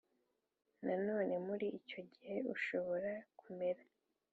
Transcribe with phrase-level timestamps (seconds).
[0.85, 3.83] Nanone muri icyo gihe ushobora kumera